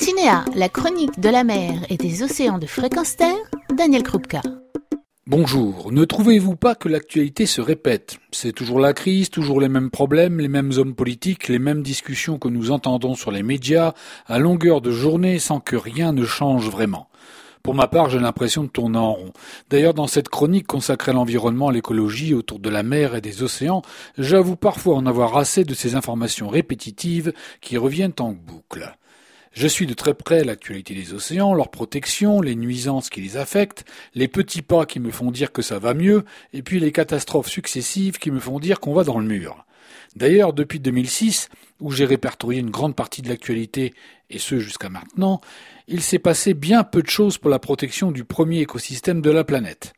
[0.00, 3.16] Continéa, la chronique de la mer et des océans de fréquence
[3.70, 4.40] Daniel Krupka.
[5.26, 8.16] Bonjour, ne trouvez-vous pas que l'actualité se répète?
[8.32, 12.38] C'est toujours la crise, toujours les mêmes problèmes, les mêmes hommes politiques, les mêmes discussions
[12.38, 13.92] que nous entendons sur les médias,
[14.24, 17.10] à longueur de journée sans que rien ne change vraiment.
[17.62, 19.34] Pour ma part, j'ai l'impression de tourner en rond.
[19.68, 23.42] D'ailleurs, dans cette chronique consacrée à l'environnement, à l'écologie, autour de la mer et des
[23.42, 23.82] océans,
[24.16, 28.96] j'avoue parfois en avoir assez de ces informations répétitives qui reviennent en boucle.
[29.52, 33.84] Je suis de très près l'actualité des océans, leur protection, les nuisances qui les affectent,
[34.14, 37.48] les petits pas qui me font dire que ça va mieux, et puis les catastrophes
[37.48, 39.66] successives qui me font dire qu'on va dans le mur.
[40.16, 41.48] D'ailleurs, depuis 2006,
[41.80, 43.94] où j'ai répertorié une grande partie de l'actualité,
[44.28, 45.40] et ce jusqu'à maintenant,
[45.88, 49.44] il s'est passé bien peu de choses pour la protection du premier écosystème de la
[49.44, 49.94] planète.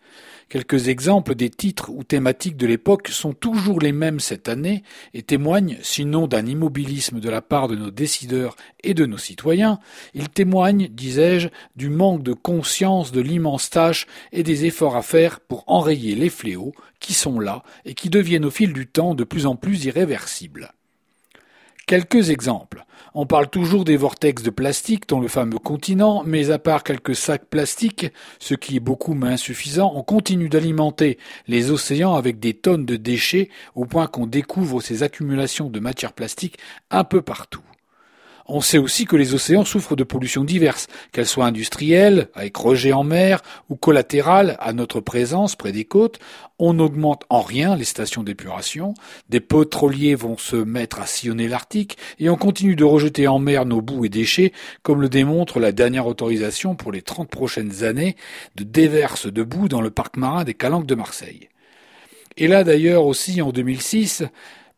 [0.53, 4.83] Quelques exemples des titres ou thématiques de l'époque sont toujours les mêmes cette année
[5.15, 9.79] et témoignent, sinon d'un immobilisme de la part de nos décideurs et de nos citoyens,
[10.13, 15.41] ils témoignent, disais-je, du manque de conscience de l'immense tâche et des efforts à faire
[15.41, 19.25] pour enrayer les fléaux qui sont là et qui deviennent au fil du temps de
[19.25, 20.02] plus en plus irréversibles.
[21.87, 22.85] Quelques exemples.
[23.15, 27.17] On parle toujours des vortex de plastique dans le fameux continent, mais à part quelques
[27.17, 28.07] sacs plastiques,
[28.39, 32.97] ce qui est beaucoup mais insuffisant, on continue d'alimenter les océans avec des tonnes de
[32.97, 36.59] déchets au point qu'on découvre ces accumulations de matières plastiques
[36.91, 37.63] un peu partout.
[38.55, 42.93] On sait aussi que les océans souffrent de pollutions diverses, qu'elles soient industrielles, avec rejet
[42.93, 46.19] en mer, ou collatérales à notre présence près des côtes.
[46.59, 48.93] On n'augmente en rien les stations d'épuration,
[49.31, 53.65] des pétroliers vont se mettre à sillonner l'Arctique, et on continue de rejeter en mer
[53.65, 58.17] nos boues et déchets, comme le démontre la dernière autorisation pour les 30 prochaines années
[58.57, 61.49] de déverse de boue dans le parc marin des Calanques de Marseille.
[62.37, 64.25] Et là d'ailleurs aussi en 2006,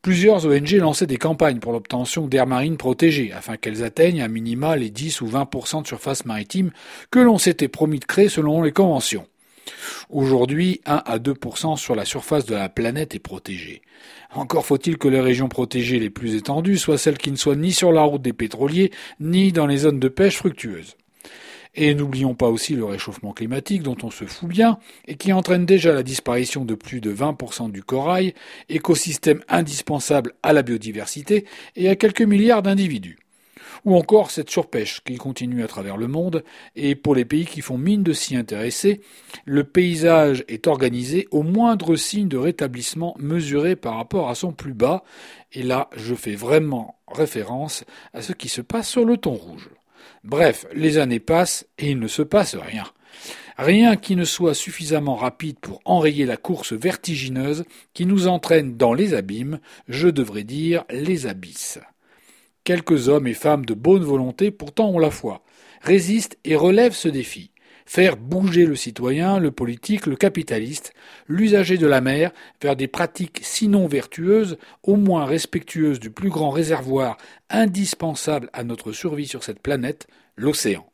[0.04, 4.76] Plusieurs ONG lançaient des campagnes pour l'obtention d'aires marines protégées, afin qu'elles atteignent à minima
[4.76, 6.72] les 10 ou 20% de surface maritime
[7.10, 9.26] que l'on s'était promis de créer selon les conventions.
[10.10, 13.80] Aujourd'hui, 1 à 2% sur la surface de la planète est protégée.
[14.34, 17.72] Encore faut-il que les régions protégées les plus étendues soient celles qui ne soient ni
[17.72, 20.98] sur la route des pétroliers, ni dans les zones de pêche fructueuses.
[21.74, 25.66] Et n'oublions pas aussi le réchauffement climatique dont on se fout bien et qui entraîne
[25.66, 28.34] déjà la disparition de plus de 20% du corail,
[28.68, 33.18] écosystème indispensable à la biodiversité et à quelques milliards d'individus.
[33.84, 36.42] Ou encore cette surpêche qui continue à travers le monde,
[36.74, 39.02] et pour les pays qui font mine de s'y intéresser,
[39.44, 44.72] le paysage est organisé au moindre signe de rétablissement mesuré par rapport à son plus
[44.72, 45.04] bas,
[45.52, 49.68] et là je fais vraiment référence à ce qui se passe sur le thon rouge.
[50.22, 52.84] Bref, les années passent et il ne se passe rien.
[53.56, 58.92] Rien qui ne soit suffisamment rapide pour enrayer la course vertigineuse qui nous entraîne dans
[58.92, 61.78] les abîmes, je devrais dire les abysses.
[62.64, 65.42] Quelques hommes et femmes de bonne volonté pourtant ont la foi,
[65.82, 67.50] résistent et relèvent ce défi
[67.86, 70.92] faire bouger le citoyen, le politique, le capitaliste,
[71.28, 76.50] l'usager de la mer vers des pratiques sinon vertueuses, au moins respectueuses du plus grand
[76.50, 77.16] réservoir
[77.50, 80.06] indispensable à notre survie sur cette planète,
[80.36, 80.86] l'océan.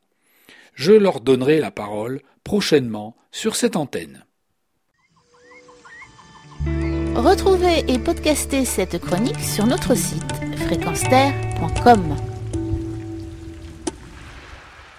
[0.75, 4.25] Je leur donnerai la parole prochainement sur cette antenne.
[7.15, 10.23] Retrouvez et podcastez cette chronique sur notre site
[10.57, 11.03] fréquence